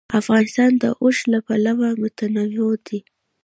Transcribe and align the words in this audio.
افغانستان 0.19 0.71
د 0.81 0.85
اوښ 1.01 1.17
له 1.31 1.39
پلوه 1.45 1.89
متنوع 2.01 2.73
دی. 2.87 2.99